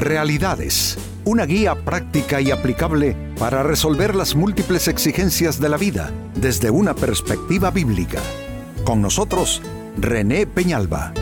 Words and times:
Realidades, 0.00 0.96
una 1.26 1.44
guía 1.44 1.74
práctica 1.74 2.40
y 2.40 2.50
aplicable 2.50 3.14
para 3.38 3.62
resolver 3.62 4.14
las 4.14 4.34
múltiples 4.34 4.88
exigencias 4.88 5.60
de 5.60 5.68
la 5.68 5.76
vida 5.76 6.10
desde 6.34 6.70
una 6.70 6.94
perspectiva 6.94 7.70
bíblica. 7.70 8.18
Con 8.82 9.02
nosotros, 9.02 9.60
René 9.98 10.46
Peñalba. 10.46 11.12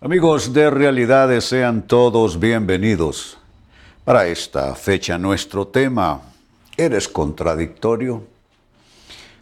Amigos 0.00 0.52
de 0.52 0.70
Realidades, 0.70 1.44
sean 1.44 1.88
todos 1.88 2.38
bienvenidos. 2.38 3.36
Para 4.04 4.28
esta 4.28 4.76
fecha 4.76 5.18
nuestro 5.18 5.66
tema, 5.66 6.20
¿eres 6.76 7.08
contradictorio? 7.08 8.22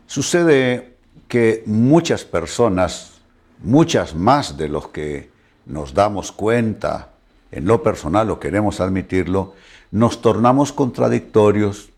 Sucede 0.06 0.94
que 1.28 1.62
muchas 1.66 2.24
personas 2.24 3.13
muchas 3.62 4.14
más 4.14 4.56
de 4.56 4.68
los 4.68 4.88
que 4.88 5.30
nos 5.66 5.94
damos 5.94 6.32
cuenta 6.32 7.10
en 7.50 7.66
lo 7.66 7.82
personal 7.82 8.30
o 8.30 8.40
queremos 8.40 8.80
admitirlo, 8.80 9.54
nos 9.90 10.20
tornamos 10.20 10.72
contradictorios 10.72 11.90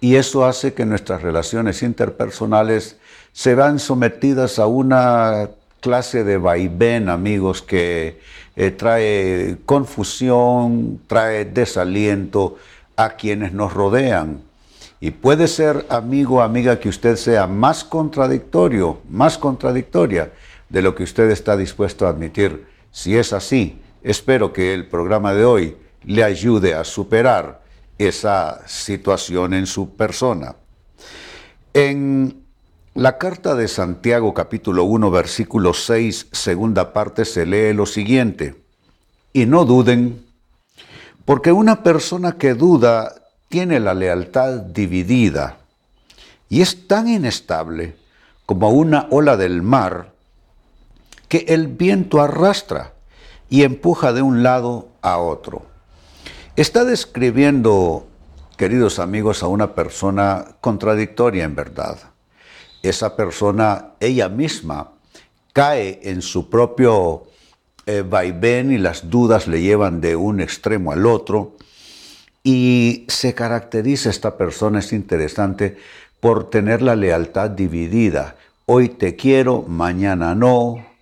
y 0.00 0.16
eso 0.16 0.44
hace 0.44 0.74
que 0.74 0.84
nuestras 0.84 1.22
relaciones 1.22 1.82
interpersonales 1.82 2.98
se 3.32 3.54
van 3.54 3.78
sometidas 3.78 4.58
a 4.58 4.66
una 4.66 5.50
clase 5.80 6.24
de 6.24 6.38
vaivén, 6.38 7.08
amigos, 7.08 7.60
que 7.60 8.20
eh, 8.56 8.70
trae 8.70 9.58
confusión, 9.66 11.00
trae 11.06 11.44
desaliento 11.44 12.56
a 12.96 13.10
quienes 13.16 13.52
nos 13.52 13.72
rodean. 13.72 14.42
Y 15.00 15.10
puede 15.10 15.48
ser, 15.48 15.84
amigo 15.88 16.40
amiga, 16.40 16.78
que 16.78 16.88
usted 16.88 17.16
sea 17.16 17.46
más 17.46 17.84
contradictorio, 17.84 18.98
más 19.10 19.36
contradictoria 19.36 20.30
de 20.68 20.82
lo 20.82 20.94
que 20.94 21.02
usted 21.02 21.30
está 21.30 21.56
dispuesto 21.56 22.06
a 22.06 22.10
admitir. 22.10 22.66
Si 22.90 23.16
es 23.16 23.32
así, 23.32 23.80
espero 24.02 24.52
que 24.52 24.74
el 24.74 24.86
programa 24.86 25.34
de 25.34 25.44
hoy 25.44 25.76
le 26.04 26.22
ayude 26.22 26.74
a 26.74 26.84
superar 26.84 27.62
esa 27.98 28.66
situación 28.66 29.54
en 29.54 29.66
su 29.66 29.96
persona. 29.96 30.56
En 31.72 32.44
la 32.94 33.18
carta 33.18 33.54
de 33.54 33.66
Santiago 33.66 34.32
capítulo 34.34 34.84
1 34.84 35.10
versículo 35.10 35.74
6 35.74 36.28
segunda 36.30 36.92
parte 36.92 37.24
se 37.24 37.46
lee 37.46 37.72
lo 37.72 37.86
siguiente, 37.86 38.54
y 39.32 39.46
no 39.46 39.64
duden, 39.64 40.24
porque 41.24 41.50
una 41.50 41.82
persona 41.82 42.38
que 42.38 42.54
duda 42.54 43.12
tiene 43.48 43.80
la 43.80 43.94
lealtad 43.94 44.60
dividida 44.60 45.58
y 46.48 46.60
es 46.60 46.86
tan 46.86 47.08
inestable 47.08 47.96
como 48.46 48.70
una 48.70 49.08
ola 49.10 49.36
del 49.36 49.60
mar 49.62 50.13
que 51.34 51.52
el 51.52 51.66
viento 51.66 52.20
arrastra 52.22 52.92
y 53.50 53.64
empuja 53.64 54.12
de 54.12 54.22
un 54.22 54.44
lado 54.44 54.90
a 55.02 55.18
otro. 55.18 55.66
Está 56.54 56.84
describiendo, 56.84 58.06
queridos 58.56 59.00
amigos, 59.00 59.42
a 59.42 59.48
una 59.48 59.74
persona 59.74 60.46
contradictoria 60.60 61.42
en 61.42 61.56
verdad. 61.56 61.98
Esa 62.84 63.16
persona, 63.16 63.94
ella 63.98 64.28
misma, 64.28 64.92
cae 65.52 65.98
en 66.04 66.22
su 66.22 66.48
propio 66.48 67.24
eh, 67.86 68.04
vaivén 68.08 68.70
y 68.70 68.78
las 68.78 69.10
dudas 69.10 69.48
le 69.48 69.60
llevan 69.60 70.00
de 70.00 70.14
un 70.14 70.40
extremo 70.40 70.92
al 70.92 71.04
otro. 71.04 71.56
Y 72.44 73.06
se 73.08 73.34
caracteriza 73.34 74.08
esta 74.08 74.36
persona, 74.36 74.78
es 74.78 74.92
interesante, 74.92 75.78
por 76.20 76.48
tener 76.48 76.80
la 76.80 76.94
lealtad 76.94 77.50
dividida. 77.50 78.36
Hoy 78.66 78.88
te 78.88 79.16
quiero, 79.16 79.62
mañana 79.62 80.36
no, 80.36 80.93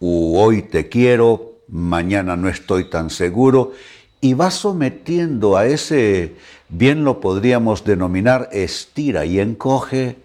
hoy 0.00 0.62
te 0.62 0.88
quiero, 0.88 1.58
mañana 1.68 2.36
no 2.36 2.48
estoy 2.48 2.84
tan 2.90 3.10
seguro, 3.10 3.72
y 4.20 4.34
va 4.34 4.50
sometiendo 4.50 5.56
a 5.56 5.66
ese, 5.66 6.34
bien 6.68 7.04
lo 7.04 7.20
podríamos 7.20 7.84
denominar, 7.84 8.48
estira 8.52 9.24
y 9.24 9.40
encoge 9.40 10.16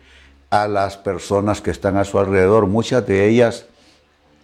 a 0.50 0.68
las 0.68 0.98
personas 0.98 1.62
que 1.62 1.72
están 1.72 1.98
a 1.98 2.06
su 2.06 2.20
alrededor. 2.20 2.68
Muchas 2.68 3.06
de 3.06 3.28
ellas 3.28 3.66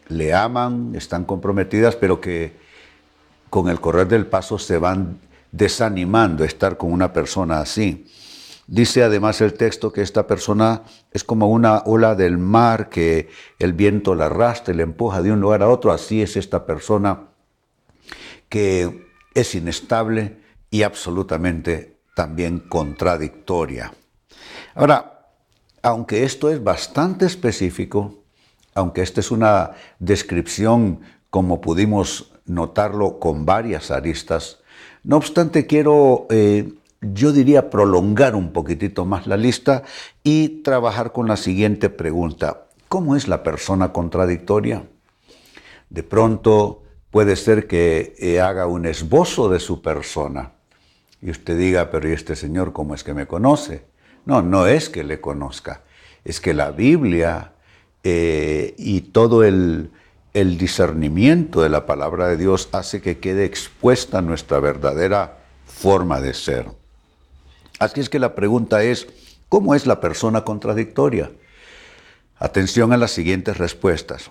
le 0.08 0.34
aman, 0.34 0.94
están 0.96 1.26
comprometidas, 1.26 1.96
pero 1.96 2.22
que 2.22 2.54
con 3.50 3.70
el 3.70 3.80
correr 3.80 4.08
del 4.08 4.26
paso 4.26 4.58
se 4.58 4.78
van 4.78 5.20
desanimando 5.52 6.44
estar 6.44 6.78
con 6.78 6.92
una 6.92 7.12
persona 7.12 7.60
así. 7.60 8.08
Dice 8.72 9.04
además 9.04 9.42
el 9.42 9.56
texto 9.56 9.92
que 9.92 10.02
esta 10.02 10.28
persona 10.28 10.84
es 11.12 11.26
como 11.26 11.50
una 11.50 11.80
ola 11.80 12.16
del 12.16 12.38
mar 12.38 12.88
que 12.88 13.28
el 13.60 13.74
viento 13.74 14.16
la 14.16 14.28
arrastra 14.28 14.74
y 14.74 14.78
la 14.78 14.84
empuja 14.84 15.22
de 15.22 15.30
un 15.30 15.42
lugar 15.42 15.62
a 15.62 15.68
otro. 15.68 15.92
Así 15.92 16.22
es 16.22 16.38
esta 16.38 16.66
persona 16.66 17.32
que 18.48 19.10
es 19.34 19.56
inestable 19.56 20.38
y 20.70 20.84
absolutamente 20.84 21.98
también 22.16 22.60
contradictoria. 22.60 23.94
Ahora, 24.74 25.28
aunque 25.82 26.24
esto 26.24 26.50
es 26.50 26.64
bastante 26.64 27.26
específico, 27.26 28.24
aunque 28.74 29.02
esta 29.02 29.20
es 29.20 29.32
una 29.32 29.72
descripción 30.00 31.02
como 31.30 31.60
pudimos 31.60 32.32
notarlo 32.46 33.20
con 33.20 33.46
varias 33.46 33.92
aristas, 33.92 34.60
no 35.04 35.18
obstante 35.18 35.68
quiero 35.68 36.26
eh, 36.30 36.72
yo 37.02 37.32
diría 37.32 37.72
prolongar 37.72 38.36
un 38.36 38.54
poquitito 38.54 39.06
más 39.06 39.26
la 39.26 39.36
lista 39.36 39.84
y 40.24 40.62
trabajar 40.62 41.12
con 41.12 41.28
la 41.28 41.36
siguiente 41.36 41.90
pregunta. 41.90 42.68
¿Cómo 42.88 43.16
es 43.16 43.28
la 43.28 43.42
persona 43.42 43.92
contradictoria? 43.92 44.88
De 45.90 46.04
pronto 46.04 46.84
puede 47.10 47.36
ser 47.36 47.68
que 47.68 48.16
eh, 48.20 48.40
haga 48.40 48.68
un 48.68 48.86
esbozo 48.86 49.50
de 49.50 49.60
su 49.60 49.82
persona 49.82 50.54
y 51.22 51.32
usted 51.32 51.58
diga, 51.58 51.90
pero 51.90 52.08
¿y 52.08 52.14
este 52.14 52.36
señor 52.36 52.72
cómo 52.72 52.94
es 52.94 53.04
que 53.04 53.14
me 53.14 53.28
conoce? 53.28 53.86
No, 54.26 54.42
no 54.44 54.68
es 54.68 54.90
que 54.90 55.04
le 55.04 55.20
conozca, 55.20 55.82
es 56.24 56.40
que 56.40 56.54
la 56.54 56.72
Biblia 56.72 57.54
eh, 58.04 58.76
y 58.78 59.02
todo 59.02 59.44
el, 59.44 59.92
el 60.34 60.58
discernimiento 60.58 61.62
de 61.62 61.70
la 61.70 61.88
palabra 61.88 62.28
de 62.28 62.38
Dios 62.38 62.70
hace 62.72 63.02
que 63.02 63.20
quede 63.20 63.46
expuesta 63.46 64.22
nuestra 64.22 64.60
verdadera 64.60 65.40
forma 65.66 66.22
de 66.22 66.34
ser. 66.36 66.81
Así 67.82 68.00
es 68.00 68.10
que 68.12 68.20
la 68.20 68.36
pregunta 68.36 68.84
es, 68.84 69.08
¿cómo 69.50 69.74
es 69.74 69.88
la 69.88 70.00
persona 70.00 70.44
contradictoria? 70.44 71.32
Atención 72.38 72.94
a 72.94 72.98
las 72.98 73.10
siguientes 73.10 73.58
respuestas. 73.58 74.30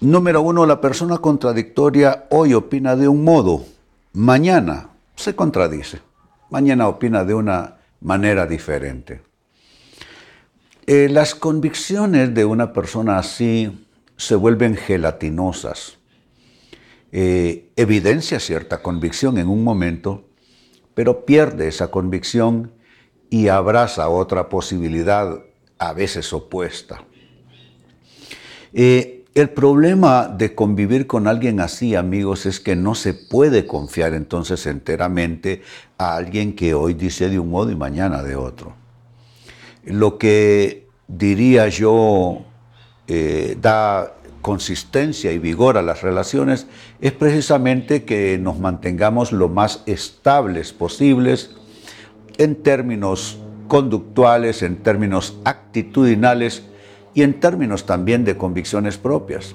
Número 0.00 0.40
uno, 0.40 0.64
la 0.64 0.80
persona 0.80 1.18
contradictoria 1.18 2.24
hoy 2.30 2.54
opina 2.54 2.96
de 2.96 3.08
un 3.08 3.24
modo, 3.24 3.66
mañana 4.14 4.88
se 5.16 5.36
contradice, 5.36 6.00
mañana 6.48 6.88
opina 6.88 7.24
de 7.24 7.34
una 7.34 7.76
manera 8.00 8.46
diferente. 8.46 9.20
Eh, 10.86 11.10
las 11.10 11.34
convicciones 11.34 12.32
de 12.32 12.46
una 12.46 12.72
persona 12.72 13.18
así 13.18 13.86
se 14.16 14.34
vuelven 14.34 14.76
gelatinosas. 14.76 15.98
Eh, 17.12 17.68
evidencia 17.76 18.40
cierta 18.40 18.80
convicción 18.80 19.36
en 19.36 19.48
un 19.48 19.62
momento, 19.62 20.24
pero 20.94 21.24
pierde 21.24 21.68
esa 21.68 21.90
convicción 21.90 22.72
y 23.30 23.48
abraza 23.48 24.08
otra 24.08 24.48
posibilidad 24.48 25.42
a 25.78 25.92
veces 25.92 26.32
opuesta. 26.32 27.04
Eh, 28.72 29.24
el 29.34 29.48
problema 29.48 30.28
de 30.28 30.54
convivir 30.54 31.06
con 31.06 31.26
alguien 31.26 31.60
así, 31.60 31.94
amigos, 31.94 32.44
es 32.44 32.60
que 32.60 32.76
no 32.76 32.94
se 32.94 33.14
puede 33.14 33.66
confiar 33.66 34.12
entonces 34.12 34.66
enteramente 34.66 35.62
a 35.96 36.16
alguien 36.16 36.54
que 36.54 36.74
hoy 36.74 36.92
dice 36.92 37.30
de 37.30 37.38
un 37.38 37.48
modo 37.48 37.70
y 37.70 37.76
mañana 37.76 38.22
de 38.22 38.36
otro. 38.36 38.74
Lo 39.84 40.18
que 40.18 40.86
diría 41.08 41.68
yo 41.68 42.44
eh, 43.08 43.56
da 43.60 44.16
consistencia 44.42 45.32
y 45.32 45.38
vigor 45.38 45.78
a 45.78 45.82
las 45.82 46.02
relaciones 46.02 46.66
es 47.00 47.12
precisamente 47.12 48.04
que 48.04 48.36
nos 48.38 48.58
mantengamos 48.58 49.32
lo 49.32 49.48
más 49.48 49.82
estables 49.86 50.72
posibles 50.72 51.52
en 52.36 52.56
términos 52.56 53.38
conductuales, 53.68 54.62
en 54.62 54.76
términos 54.82 55.38
actitudinales 55.44 56.64
y 57.14 57.22
en 57.22 57.40
términos 57.40 57.86
también 57.86 58.24
de 58.24 58.36
convicciones 58.36 58.98
propias. 58.98 59.54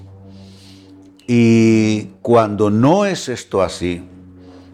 Y 1.27 2.05
cuando 2.21 2.69
no 2.69 3.05
es 3.05 3.27
esto 3.27 3.61
así, 3.61 4.03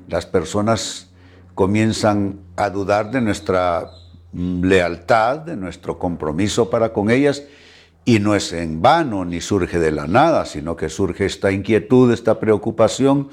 las 0.08 0.26
personas 0.28 1.10
comienzan 1.56 2.40
a 2.56 2.70
dudar 2.70 3.10
de 3.12 3.22
nuestra 3.22 3.90
lealtad, 4.34 5.40
de 5.40 5.56
nuestro 5.56 5.98
compromiso 5.98 6.70
para 6.70 6.94
con 6.94 7.10
ellas 7.10 7.44
y 8.06 8.20
no 8.20 8.36
es 8.36 8.52
en 8.52 8.82
vano 8.82 9.24
ni 9.24 9.40
surge 9.40 9.80
de 9.80 9.92
la 9.92 10.08
nada, 10.08 10.46
sino 10.46 10.76
que 10.76 10.90
surge 10.90 11.26
esta 11.26 11.52
inquietud, 11.52 12.12
esta 12.12 12.40
preocupación 12.40 13.30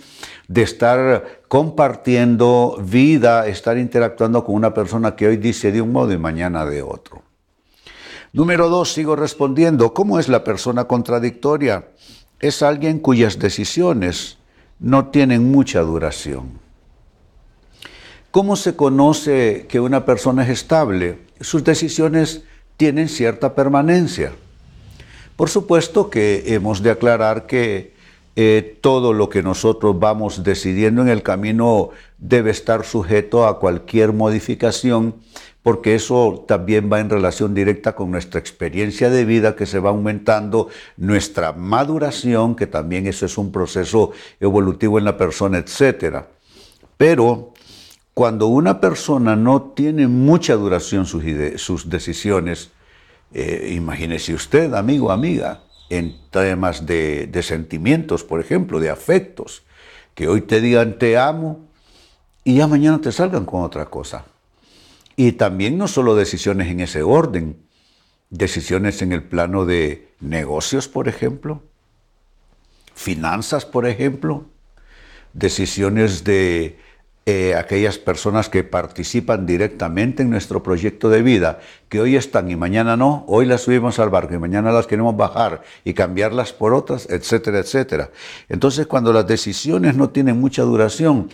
de 0.46 0.62
estar 0.62 1.42
compartiendo 1.48 2.78
vida, 2.80 3.48
estar 3.48 3.78
interactuando 3.78 4.44
con 4.44 4.54
una 4.54 4.72
persona 4.72 5.16
que 5.16 5.26
hoy 5.26 5.36
dice 5.36 5.72
de 5.72 5.80
un 5.80 5.92
modo 5.92 6.12
y 6.12 6.18
mañana 6.18 6.64
de 6.64 6.82
otro. 6.82 7.22
Número 8.32 8.68
dos, 8.68 8.92
sigo 8.92 9.16
respondiendo, 9.16 9.92
¿cómo 9.92 10.20
es 10.20 10.28
la 10.28 10.44
persona 10.44 10.84
contradictoria? 10.84 11.88
Es 12.38 12.62
alguien 12.62 13.00
cuyas 13.00 13.40
decisiones 13.40 14.38
no 14.78 15.08
tienen 15.08 15.50
mucha 15.50 15.80
duración. 15.80 16.60
¿Cómo 18.30 18.54
se 18.54 18.76
conoce 18.76 19.66
que 19.68 19.80
una 19.80 20.04
persona 20.04 20.44
es 20.44 20.50
estable? 20.50 21.18
Sus 21.40 21.64
decisiones 21.64 22.44
tienen 22.76 23.08
cierta 23.08 23.56
permanencia. 23.56 24.32
Por 25.40 25.48
supuesto 25.48 26.10
que 26.10 26.52
hemos 26.54 26.82
de 26.82 26.90
aclarar 26.90 27.46
que 27.46 27.94
eh, 28.36 28.76
todo 28.82 29.14
lo 29.14 29.30
que 29.30 29.42
nosotros 29.42 29.98
vamos 29.98 30.44
decidiendo 30.44 31.00
en 31.00 31.08
el 31.08 31.22
camino 31.22 31.88
debe 32.18 32.50
estar 32.50 32.84
sujeto 32.84 33.46
a 33.46 33.58
cualquier 33.58 34.12
modificación, 34.12 35.14
porque 35.62 35.94
eso 35.94 36.44
también 36.46 36.92
va 36.92 37.00
en 37.00 37.08
relación 37.08 37.54
directa 37.54 37.94
con 37.94 38.10
nuestra 38.10 38.38
experiencia 38.38 39.08
de 39.08 39.24
vida 39.24 39.56
que 39.56 39.64
se 39.64 39.78
va 39.78 39.88
aumentando, 39.88 40.68
nuestra 40.98 41.54
maduración, 41.54 42.54
que 42.54 42.66
también 42.66 43.06
eso 43.06 43.24
es 43.24 43.38
un 43.38 43.50
proceso 43.50 44.12
evolutivo 44.40 44.98
en 44.98 45.06
la 45.06 45.16
persona, 45.16 45.56
etc. 45.56 46.24
Pero 46.98 47.54
cuando 48.12 48.46
una 48.48 48.78
persona 48.78 49.36
no 49.36 49.72
tiene 49.74 50.06
mucha 50.06 50.54
duración 50.56 51.06
sus, 51.06 51.24
sus 51.56 51.88
decisiones, 51.88 52.72
eh, 53.32 53.72
imagínese 53.74 54.34
usted, 54.34 54.74
amigo, 54.74 55.10
amiga, 55.10 55.62
en 55.88 56.16
temas 56.30 56.86
de, 56.86 57.26
de, 57.26 57.42
sentimientos, 57.42 58.24
por 58.24 58.40
ejemplo, 58.40 58.80
de 58.80 58.90
afectos, 58.90 59.62
que 60.14 60.28
hoy 60.28 60.40
te 60.40 60.60
digan 60.60 60.98
te 60.98 61.18
amo 61.18 61.68
y 62.44 62.56
ya 62.56 62.66
mañana 62.66 63.00
te 63.00 63.12
salgan 63.12 63.44
con 63.44 63.62
otra 63.62 63.86
cosa. 63.86 64.24
Y 65.16 65.32
también 65.32 65.76
no 65.76 65.88
solo 65.88 66.14
decisiones 66.14 66.68
en 66.68 66.80
ese 66.80 67.02
orden, 67.02 67.56
decisiones 68.30 69.02
en 69.02 69.12
el 69.12 69.22
plano 69.22 69.64
de 69.66 70.08
negocios, 70.20 70.88
por 70.88 71.08
ejemplo, 71.08 71.62
finanzas, 72.94 73.66
por 73.66 73.86
ejemplo, 73.86 74.46
decisiones 75.32 76.24
de 76.24 76.78
eh, 77.26 77.54
aquellas 77.54 77.98
personas 77.98 78.48
que 78.48 78.64
participan 78.64 79.44
directamente 79.44 80.22
en 80.22 80.30
nuestro 80.30 80.62
proyecto 80.62 81.10
de 81.10 81.20
vida, 81.20 81.60
que 81.90 82.00
hoy 82.00 82.16
están 82.16 82.50
y 82.50 82.56
mañana 82.56 82.96
no, 82.96 83.24
hoy 83.28 83.44
las 83.44 83.60
subimos 83.60 83.98
al 83.98 84.08
barco 84.08 84.34
y 84.34 84.38
mañana 84.38 84.72
las 84.72 84.86
queremos 84.86 85.16
bajar 85.16 85.62
y 85.84 85.92
cambiarlas 85.92 86.52
por 86.54 86.72
otras, 86.72 87.08
etcétera, 87.10 87.58
etcétera. 87.58 88.10
Entonces, 88.48 88.86
cuando 88.86 89.12
las 89.12 89.26
decisiones 89.26 89.96
no 89.96 90.08
tienen 90.10 90.40
mucha 90.40 90.62
duración, 90.62 91.28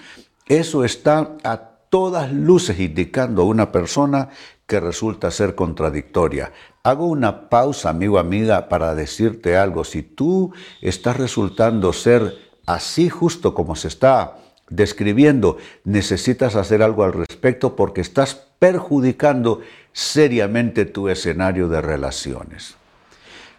eso 0.46 0.84
está 0.84 1.36
a 1.44 1.56
todas 1.88 2.32
luces 2.32 2.80
indicando 2.80 3.42
a 3.42 3.46
una 3.46 3.70
persona 3.70 4.30
que 4.66 4.80
resulta 4.80 5.30
ser 5.30 5.54
contradictoria. 5.54 6.52
Hago 6.82 7.06
una 7.06 7.48
pausa, 7.48 7.90
amigo, 7.90 8.18
amiga, 8.18 8.68
para 8.68 8.94
decirte 8.94 9.56
algo. 9.56 9.84
Si 9.84 10.02
tú 10.02 10.52
estás 10.82 11.16
resultando 11.16 11.92
ser 11.92 12.34
así 12.66 13.08
justo 13.08 13.54
como 13.54 13.76
se 13.76 13.88
está 13.88 14.36
describiendo, 14.68 15.58
necesitas 15.84 16.56
hacer 16.56 16.82
algo 16.82 17.04
al 17.04 17.12
respecto 17.12 17.76
porque 17.76 18.00
estás 18.00 18.34
perjudicando 18.58 19.60
seriamente 19.92 20.84
tu 20.84 21.08
escenario 21.08 21.68
de 21.68 21.80
relaciones. 21.80 22.76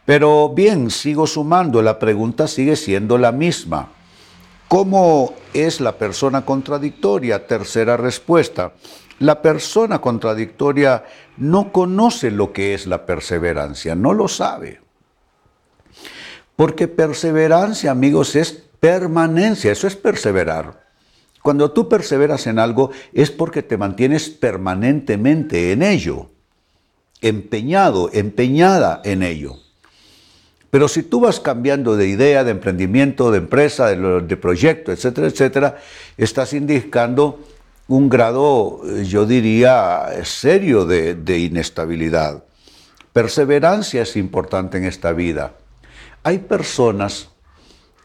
Pero 0.05 0.49
bien, 0.49 0.89
sigo 0.89 1.27
sumando, 1.27 1.81
la 1.81 1.99
pregunta 1.99 2.47
sigue 2.47 2.75
siendo 2.75 3.17
la 3.17 3.31
misma. 3.31 3.91
¿Cómo 4.67 5.33
es 5.53 5.79
la 5.81 5.97
persona 5.97 6.45
contradictoria? 6.45 7.47
Tercera 7.47 7.97
respuesta. 7.97 8.73
La 9.19 9.41
persona 9.41 9.99
contradictoria 9.99 11.05
no 11.37 11.71
conoce 11.71 12.31
lo 12.31 12.53
que 12.53 12.73
es 12.73 12.85
la 12.85 13.05
perseverancia, 13.05 13.95
no 13.95 14.13
lo 14.13 14.27
sabe. 14.27 14.81
Porque 16.55 16.87
perseverancia, 16.87 17.91
amigos, 17.91 18.35
es 18.35 18.51
permanencia, 18.79 19.71
eso 19.71 19.87
es 19.87 19.95
perseverar. 19.95 20.86
Cuando 21.47 21.71
tú 21.71 21.87
perseveras 21.87 22.45
en 22.47 22.59
algo 22.59 22.91
es 23.13 23.31
porque 23.31 23.63
te 23.63 23.77
mantienes 23.77 24.29
permanentemente 24.29 25.71
en 25.71 25.81
ello, 25.81 26.27
empeñado, 27.21 28.09
empeñada 28.11 28.99
en 29.05 29.23
ello. 29.23 29.55
Pero 30.71 30.89
si 30.89 31.03
tú 31.03 31.21
vas 31.21 31.39
cambiando 31.39 31.95
de 31.95 32.09
idea, 32.09 32.43
de 32.43 32.51
emprendimiento, 32.51 33.31
de 33.31 33.37
empresa, 33.37 33.87
de, 33.87 34.35
proyecto, 34.35 34.91
etcétera, 34.91 35.27
etcétera, 35.27 35.77
estás 36.17 36.51
indicando 36.51 37.39
un 37.87 38.09
grado, 38.09 38.81
yo 39.03 39.25
diría, 39.25 40.05
serio 40.25 40.83
de, 40.83 41.15
de 41.15 41.39
inestabilidad. 41.39 42.43
Perseverancia 43.13 44.01
es 44.01 44.17
importante 44.17 44.79
en 44.79 44.83
esta 44.83 45.13
vida. 45.13 45.53
Hay 46.23 46.39
personas 46.39 47.29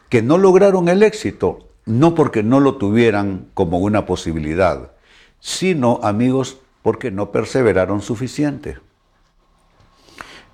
que 0.07 0.21
no 0.21 0.37
lograron 0.37 0.87
el 0.87 1.03
éxito 1.03 1.72
no 1.85 2.15
porque 2.15 2.43
no 2.43 2.59
lo 2.59 2.75
tuvieran 2.75 3.47
como 3.53 3.79
una 3.79 4.05
posibilidad, 4.05 4.91
sino, 5.39 5.99
amigos, 6.03 6.59
porque 6.81 7.11
no 7.11 7.31
perseveraron 7.31 8.01
suficiente. 8.01 8.77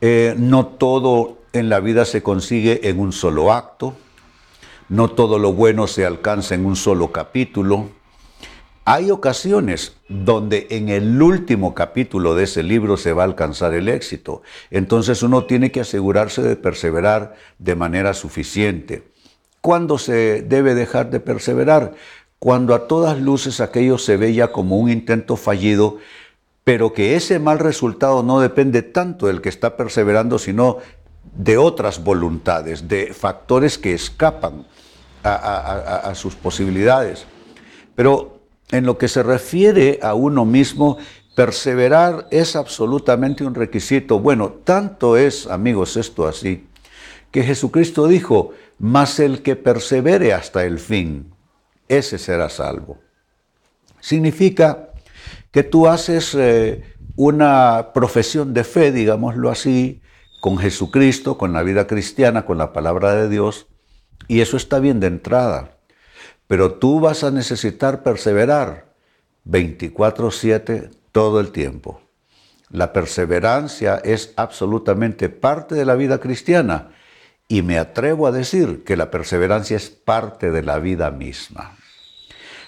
Eh, 0.02 0.36
no 0.38 0.66
todo 0.68 1.40
en 1.54 1.70
la 1.70 1.80
vida 1.80 2.06
se 2.06 2.24
consigue 2.24 2.88
en 2.90 3.00
un 3.00 3.12
solo 3.12 3.52
acto, 3.52 3.96
no 4.88 5.10
todo 5.10 5.38
lo 5.38 5.54
bueno 5.54 5.88
se 5.88 6.06
alcanza 6.06 6.56
en 6.56 6.66
un 6.66 6.76
solo 6.76 7.12
capítulo. 7.12 7.90
Hay 8.86 9.12
ocasiones 9.12 9.98
donde 10.08 10.66
en 10.72 10.90
el 10.90 11.22
último 11.22 11.76
capítulo 11.76 12.34
de 12.34 12.46
ese 12.46 12.64
libro 12.64 12.98
se 12.98 13.14
va 13.14 13.22
a 13.22 13.26
alcanzar 13.26 13.76
el 13.76 13.88
éxito. 13.88 14.42
Entonces 14.72 15.22
uno 15.22 15.46
tiene 15.46 15.72
que 15.72 15.82
asegurarse 15.82 16.42
de 16.42 16.56
perseverar 16.56 17.36
de 17.60 17.76
manera 17.76 18.16
suficiente. 18.16 19.12
¿Cuándo 19.62 19.98
se 19.98 20.42
debe 20.42 20.76
dejar 20.76 21.10
de 21.10 21.20
perseverar? 21.20 21.94
Cuando 22.40 22.74
a 22.74 22.88
todas 22.88 23.20
luces 23.20 23.60
aquello 23.60 23.98
se 23.98 24.16
ve 24.16 24.34
ya 24.34 24.52
como 24.52 24.78
un 24.78 24.90
intento 24.90 25.36
fallido, 25.36 25.98
pero 26.64 26.94
que 26.94 27.16
ese 27.16 27.40
mal 27.40 27.60
resultado 27.60 28.24
no 28.24 28.40
depende 28.40 28.82
tanto 28.82 29.28
del 29.28 29.42
que 29.42 29.50
está 29.50 29.76
perseverando, 29.76 30.40
sino 30.40 30.78
de 31.36 31.58
otras 31.58 32.04
voluntades, 32.04 32.88
de 32.88 33.14
factores 33.14 33.78
que 33.78 33.94
escapan 33.94 34.66
a, 35.24 36.14
sus 36.16 36.36
posibilidades. 36.36 37.26
Pero 37.96 38.40
en 38.72 38.86
lo 38.86 38.98
que 38.98 39.08
se 39.08 39.24
refiere 39.24 40.00
a 40.02 40.14
uno 40.14 40.46
mismo, 40.46 40.98
perseverar 41.36 42.28
es 42.32 42.56
absolutamente 42.56 43.44
un 43.44 43.56
requisito. 43.56 44.20
Bueno, 44.20 44.50
tanto 44.64 45.18
es, 45.18 45.48
amigos, 45.48 45.98
esto 45.98 46.28
así, 46.28 46.68
que 47.32 47.44
Jesucristo 47.44 48.08
dijo, 48.08 48.52
mas 48.80 49.20
el 49.20 49.44
que 49.44 49.58
persevere 49.58 50.34
hasta 50.34 50.64
el 50.64 50.80
fin, 50.80 51.34
ese 51.90 52.18
será 52.18 52.50
salvo. 52.50 52.98
Significa 54.00 54.90
que 55.52 55.64
tú 55.64 55.88
haces 55.88 56.34
eh, 56.36 56.84
una 57.16 57.90
profesión 57.94 58.54
de 58.54 58.64
fe, 58.64 58.92
digámoslo 58.94 59.50
así, 59.50 60.02
con 60.40 60.58
Jesucristo, 60.58 61.38
con 61.38 61.52
la 61.52 61.64
vida 61.64 61.86
cristiana, 61.86 62.46
con 62.46 62.58
la 62.58 62.72
palabra 62.72 63.14
de 63.14 63.28
Dios, 63.28 63.68
y 64.30 64.40
eso 64.40 64.56
está 64.56 64.80
bien 64.80 65.02
de 65.02 65.08
entrada. 65.08 65.78
Pero 66.48 66.76
tú 66.76 67.02
vas 67.02 67.26
a 67.26 67.32
necesitar 67.32 68.04
perseverar 68.04 68.94
24/7 69.44 70.90
todo 71.12 71.42
el 71.42 71.52
tiempo. 71.52 72.02
La 72.70 72.94
perseverancia 72.94 74.00
es 74.04 74.34
absolutamente 74.38 75.28
parte 75.28 75.76
de 75.76 75.86
la 75.86 75.96
vida 75.96 76.20
cristiana 76.20 76.92
y 77.52 77.64
me 77.64 77.80
atrevo 77.80 78.28
a 78.28 78.32
decir 78.32 78.84
que 78.84 78.96
la 78.96 79.10
perseverancia 79.10 79.76
es 79.76 79.90
parte 79.90 80.52
de 80.52 80.62
la 80.62 80.78
vida 80.78 81.10
misma. 81.10 81.76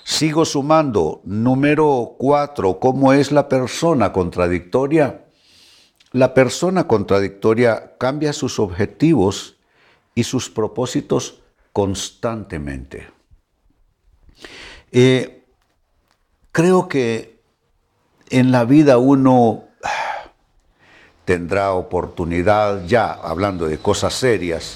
Sigo 0.04 0.44
sumando. 0.44 1.22
Número 1.24 2.16
cuatro, 2.18 2.80
¿cómo 2.80 3.14
es 3.14 3.32
la 3.32 3.48
persona 3.48 4.12
contradictoria? 4.12 5.26
La 6.12 6.34
persona 6.34 6.88
contradictoria 6.88 7.94
cambia 8.00 8.34
sus 8.34 8.60
objetivos 8.60 9.56
y 10.16 10.24
sus 10.24 10.50
propósitos 10.50 11.44
constantemente. 11.72 13.08
Eh, 14.92 15.46
creo 16.52 16.88
que 16.88 17.40
en 18.32 18.52
la 18.52 18.66
vida 18.66 18.98
uno 18.98 19.66
tendrá 21.32 21.72
oportunidad, 21.72 22.86
ya 22.86 23.14
hablando 23.14 23.66
de 23.66 23.78
cosas 23.78 24.16
serias, 24.16 24.76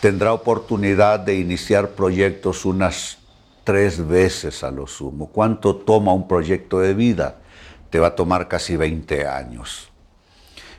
tendrá 0.00 0.32
oportunidad 0.32 1.20
de 1.20 1.36
iniciar 1.36 1.90
proyectos 1.90 2.64
unas 2.64 3.18
tres 3.62 4.04
veces 4.04 4.64
a 4.64 4.72
lo 4.72 4.88
sumo. 4.88 5.28
¿Cuánto 5.28 5.76
toma 5.76 6.12
un 6.12 6.26
proyecto 6.26 6.80
de 6.80 6.94
vida? 6.94 7.36
Te 7.90 8.00
va 8.00 8.08
a 8.08 8.16
tomar 8.16 8.48
casi 8.48 8.76
20 8.76 9.24
años. 9.28 9.92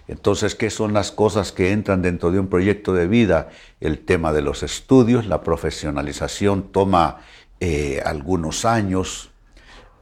Entonces, 0.09 0.53
¿qué 0.53 0.69
son 0.69 0.91
las 0.91 1.13
cosas 1.13 1.53
que 1.53 1.71
entran 1.71 2.01
dentro 2.01 2.29
de 2.29 2.41
un 2.41 2.47
proyecto 2.47 2.93
de 2.93 3.07
vida? 3.07 3.47
El 3.79 3.99
tema 3.99 4.33
de 4.33 4.41
los 4.41 4.63
estudios, 4.63 5.27
la 5.27 5.43
profesionalización 5.43 6.73
toma 6.73 7.21
eh, 7.61 8.01
algunos 8.05 8.65
años, 8.65 9.29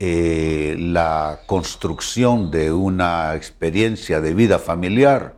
eh, 0.05 0.75
la 0.77 1.41
construcción 1.45 2.51
de 2.51 2.71
una 2.71 3.35
experiencia 3.35 4.19
de 4.19 4.33
vida 4.33 4.59
familiar 4.59 5.35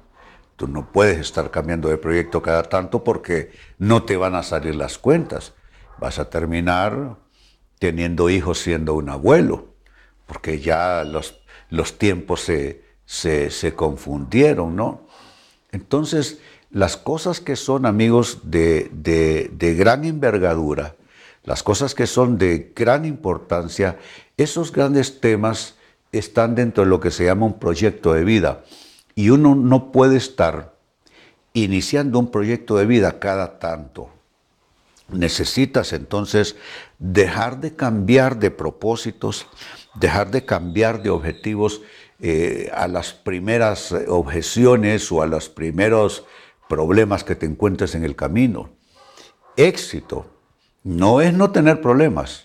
Tú 0.56 0.68
no 0.70 0.92
puedes 0.92 1.20
estar 1.20 1.52
cambiando 1.52 1.90
de 1.90 1.98
proyecto 1.98 2.42
cada 2.42 2.64
tanto 2.64 3.04
porque 3.04 3.52
no 3.78 4.04
te 4.04 4.16
van 4.16 4.36
a 4.36 4.44
salir 4.44 4.76
las 4.76 4.98
cuentas. 4.98 5.54
Vas 6.00 6.18
a 6.18 6.30
terminar 6.30 7.18
teniendo 7.80 8.30
hijos 8.30 8.60
siendo 8.60 8.94
un 8.94 9.10
abuelo, 9.10 9.74
porque 10.26 10.62
ya 10.62 11.04
los, 11.04 11.42
los 11.70 11.98
tiempos 11.98 12.42
se, 12.42 12.84
se, 13.06 13.74
confundieron, 13.76 14.78
¿no? 14.78 15.08
Entonces, 15.74 16.40
las 16.72 16.96
cosas 16.96 17.42
que 17.42 17.58
son, 17.58 17.86
amigos, 17.86 18.40
de, 18.44 18.90
de 18.94 19.76
gran 19.76 20.06
envergadura, 20.06 20.96
las 21.44 21.64
cosas 21.64 21.94
que 21.94 22.08
son 22.08 22.38
de 22.38 22.72
gran 22.74 23.04
importancia, 23.06 24.00
esos 24.38 24.72
grandes 24.72 25.20
temas 25.20 25.76
están 26.12 26.56
dentro 26.56 26.84
de 26.84 26.90
lo 26.90 27.00
que 27.00 27.12
se 27.12 27.26
llama 27.26 27.46
un 27.46 27.60
proyecto 27.60 28.14
de 28.14 28.24
vida. 28.24 28.64
Y 29.16 29.30
uno 29.30 29.56
no 29.56 29.92
puede 29.92 30.18
estar 30.18 30.76
iniciando 31.54 32.20
un 32.20 32.32
proyecto 32.32 32.78
de 32.78 32.86
vida 32.86 33.20
cada 33.20 33.60
tanto. 33.60 34.10
Necesitas 35.10 35.94
entonces 35.94 36.56
dejar 37.00 37.60
de 37.62 37.76
cambiar 37.76 38.40
de 38.40 38.52
propósitos, 38.52 39.48
dejar 39.96 40.32
de 40.32 40.46
cambiar 40.46 41.02
de 41.02 41.12
objetivos 41.12 41.82
eh, 42.20 42.70
a 42.74 42.88
las 42.88 43.14
primeras 43.14 43.94
objeciones 44.08 45.12
o 45.12 45.22
a 45.22 45.28
los 45.28 45.50
primeros 45.50 46.26
problemas 46.68 47.24
que 47.24 47.36
te 47.36 47.46
encuentres 47.46 47.96
en 47.96 48.04
el 48.04 48.16
camino. 48.16 48.72
Éxito 49.56 50.26
no 50.84 51.22
es 51.22 51.34
no 51.34 51.52
tener 51.52 51.82
problemas. 51.82 52.45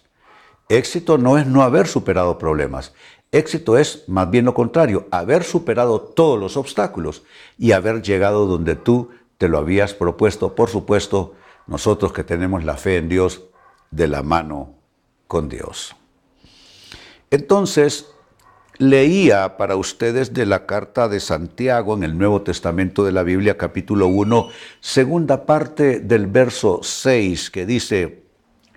Éxito 0.70 1.18
no 1.18 1.36
es 1.36 1.48
no 1.48 1.62
haber 1.62 1.88
superado 1.88 2.38
problemas. 2.38 2.92
Éxito 3.32 3.76
es 3.76 4.04
más 4.08 4.30
bien 4.30 4.44
lo 4.44 4.54
contrario, 4.54 5.08
haber 5.10 5.42
superado 5.42 6.00
todos 6.00 6.38
los 6.38 6.56
obstáculos 6.56 7.24
y 7.58 7.72
haber 7.72 8.02
llegado 8.02 8.46
donde 8.46 8.76
tú 8.76 9.10
te 9.36 9.48
lo 9.48 9.58
habías 9.58 9.94
propuesto. 9.94 10.54
Por 10.54 10.68
supuesto, 10.68 11.34
nosotros 11.66 12.12
que 12.12 12.22
tenemos 12.22 12.62
la 12.62 12.76
fe 12.76 12.98
en 12.98 13.08
Dios 13.08 13.42
de 13.90 14.06
la 14.06 14.22
mano 14.22 14.76
con 15.26 15.48
Dios. 15.48 15.96
Entonces, 17.32 18.06
leía 18.78 19.56
para 19.56 19.74
ustedes 19.74 20.32
de 20.32 20.46
la 20.46 20.66
carta 20.66 21.08
de 21.08 21.18
Santiago 21.18 21.94
en 21.94 22.04
el 22.04 22.16
Nuevo 22.16 22.42
Testamento 22.42 23.04
de 23.04 23.10
la 23.10 23.24
Biblia, 23.24 23.58
capítulo 23.58 24.06
1, 24.06 24.48
segunda 24.78 25.46
parte 25.46 25.98
del 25.98 26.28
verso 26.28 26.78
6, 26.80 27.50
que 27.50 27.66
dice, 27.66 28.22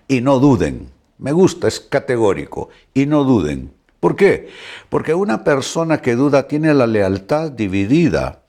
y 0.08 0.20
no 0.22 0.40
duden. 0.40 0.93
Me 1.18 1.32
gusta, 1.32 1.68
es 1.68 1.80
categórico. 1.80 2.68
Y 2.92 3.06
no 3.06 3.24
duden. 3.24 3.72
¿Por 4.00 4.16
qué? 4.16 4.48
Porque 4.90 5.14
una 5.14 5.44
persona 5.44 6.02
que 6.02 6.14
duda 6.14 6.46
tiene 6.46 6.74
la 6.74 6.86
lealtad 6.86 7.50
dividida 7.50 8.42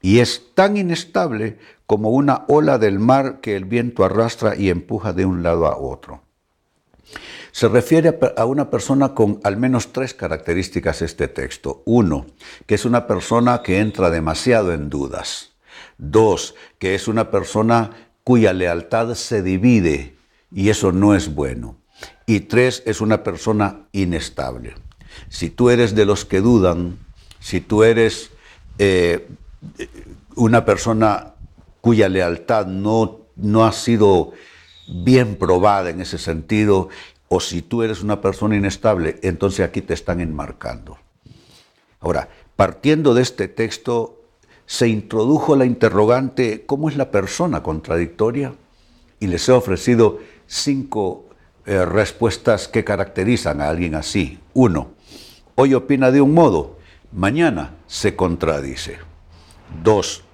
y 0.00 0.20
es 0.20 0.54
tan 0.54 0.76
inestable 0.76 1.58
como 1.86 2.10
una 2.10 2.44
ola 2.48 2.78
del 2.78 2.98
mar 2.98 3.40
que 3.40 3.54
el 3.54 3.66
viento 3.66 4.04
arrastra 4.04 4.56
y 4.56 4.70
empuja 4.70 5.12
de 5.12 5.26
un 5.26 5.42
lado 5.42 5.66
a 5.66 5.76
otro. 5.76 6.22
Se 7.50 7.68
refiere 7.68 8.18
a 8.38 8.46
una 8.46 8.70
persona 8.70 9.14
con 9.14 9.38
al 9.44 9.58
menos 9.58 9.92
tres 9.92 10.14
características 10.14 11.02
este 11.02 11.28
texto. 11.28 11.82
Uno, 11.84 12.24
que 12.66 12.74
es 12.74 12.86
una 12.86 13.06
persona 13.06 13.62
que 13.62 13.80
entra 13.80 14.08
demasiado 14.08 14.72
en 14.72 14.88
dudas. 14.88 15.52
Dos, 15.98 16.54
que 16.78 16.94
es 16.94 17.06
una 17.06 17.30
persona 17.30 17.90
cuya 18.24 18.54
lealtad 18.54 19.14
se 19.14 19.42
divide 19.42 20.16
y 20.50 20.70
eso 20.70 20.92
no 20.92 21.14
es 21.14 21.34
bueno. 21.34 21.81
Y 22.32 22.40
tres, 22.40 22.82
es 22.86 23.02
una 23.02 23.22
persona 23.22 23.88
inestable. 23.92 24.74
Si 25.28 25.50
tú 25.50 25.68
eres 25.68 25.94
de 25.94 26.06
los 26.06 26.24
que 26.24 26.40
dudan, 26.40 26.96
si 27.40 27.60
tú 27.60 27.82
eres 27.82 28.30
eh, 28.78 29.28
una 30.34 30.64
persona 30.64 31.34
cuya 31.82 32.08
lealtad 32.08 32.64
no, 32.64 33.26
no 33.36 33.66
ha 33.66 33.72
sido 33.72 34.32
bien 34.88 35.36
probada 35.36 35.90
en 35.90 36.00
ese 36.00 36.16
sentido, 36.16 36.88
o 37.28 37.38
si 37.38 37.60
tú 37.60 37.82
eres 37.82 38.02
una 38.02 38.22
persona 38.22 38.56
inestable, 38.56 39.18
entonces 39.20 39.66
aquí 39.66 39.82
te 39.82 39.92
están 39.92 40.18
enmarcando. 40.22 40.96
Ahora, 42.00 42.30
partiendo 42.56 43.12
de 43.12 43.20
este 43.20 43.46
texto, 43.46 44.22
se 44.64 44.88
introdujo 44.88 45.54
la 45.54 45.66
interrogante, 45.66 46.64
¿cómo 46.64 46.88
es 46.88 46.96
la 46.96 47.10
persona 47.10 47.62
contradictoria? 47.62 48.54
Y 49.20 49.26
les 49.26 49.46
he 49.50 49.52
ofrecido 49.52 50.18
cinco 50.46 51.26
eh, 51.64 51.84
respuestas 51.84 52.66
que 52.68 52.84
caracterizan 52.84 53.60
a 53.60 53.68
alguien 53.68 53.94
así. 53.94 54.40
Uno, 54.52 54.92
hoy 55.54 55.74
opina 55.74 56.10
de 56.10 56.20
un 56.20 56.34
modo, 56.34 56.78
mañana 57.12 57.76
se 57.86 58.16
contradice. 58.16 58.98
Dos, 59.82 60.24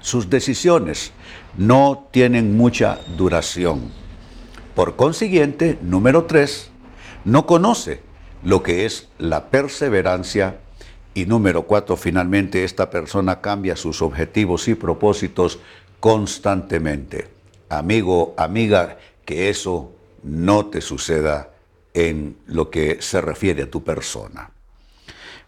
sus 0.00 0.28
decisiones 0.30 1.12
no 1.56 2.08
tienen 2.10 2.56
mucha 2.56 2.98
duración. 3.16 3.90
Por 4.74 4.96
consiguiente, 4.96 5.78
número 5.82 6.24
tres, 6.24 6.70
no 7.24 7.46
conoce 7.46 8.00
lo 8.44 8.62
que 8.62 8.84
es 8.84 9.08
la 9.18 9.50
perseverancia. 9.50 10.60
Y 11.14 11.26
número 11.26 11.62
cuatro, 11.62 11.96
finalmente, 11.96 12.62
esta 12.62 12.90
persona 12.90 13.40
cambia 13.40 13.74
sus 13.74 14.02
objetivos 14.02 14.68
y 14.68 14.74
propósitos 14.74 15.58
constantemente. 15.98 17.28
Amigo, 17.68 18.34
amiga, 18.36 18.98
que 19.24 19.48
eso 19.48 19.92
no 20.22 20.66
te 20.66 20.80
suceda 20.80 21.50
en 21.94 22.36
lo 22.46 22.70
que 22.70 23.00
se 23.00 23.20
refiere 23.20 23.64
a 23.64 23.70
tu 23.70 23.84
persona. 23.84 24.50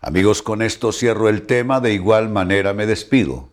Amigos, 0.01 0.43
con 0.43 0.63
esto 0.63 0.93
cierro 0.93 1.29
el 1.29 1.43
tema, 1.43 1.81
de 1.81 1.93
igual 1.93 2.31
manera 2.31 2.73
me 2.73 2.87
despido. 2.87 3.51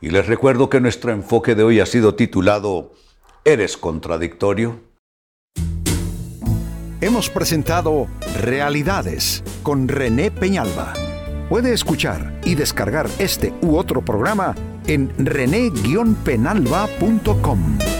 Y 0.00 0.10
les 0.10 0.26
recuerdo 0.26 0.68
que 0.68 0.80
nuestro 0.80 1.12
enfoque 1.12 1.54
de 1.54 1.62
hoy 1.64 1.80
ha 1.80 1.86
sido 1.86 2.14
titulado 2.14 2.92
¿Eres 3.44 3.76
contradictorio? 3.76 4.80
Hemos 7.00 7.30
presentado 7.30 8.08
Realidades 8.40 9.42
con 9.62 9.88
René 9.88 10.30
Peñalba. 10.30 10.92
Puede 11.48 11.72
escuchar 11.72 12.38
y 12.44 12.54
descargar 12.54 13.08
este 13.18 13.52
u 13.62 13.76
otro 13.76 14.04
programa 14.04 14.54
en 14.86 15.10
rene-penalba.com. 15.16 17.97